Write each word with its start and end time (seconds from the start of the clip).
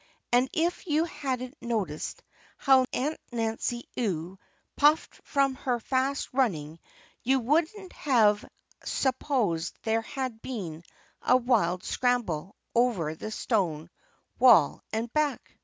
And 0.31 0.49
if 0.51 0.87
you 0.87 1.03
hadn't 1.03 1.55
noticed 1.61 2.23
how 2.57 2.85
Aunt 2.91 3.19
Nancy 3.31 3.87
Ewe 3.95 4.39
puffed 4.75 5.21
from 5.23 5.53
her 5.53 5.79
fast 5.79 6.29
running 6.33 6.79
you 7.21 7.39
wouldn't 7.39 7.93
have 7.93 8.43
supposed 8.83 9.75
there 9.83 10.01
had 10.01 10.31
just 10.31 10.41
been 10.41 10.83
a 11.21 11.37
wild 11.37 11.83
scramble 11.83 12.55
over 12.73 13.13
the 13.13 13.29
stone 13.29 13.91
wall 14.39 14.81
and 14.91 15.13
back. 15.13 15.55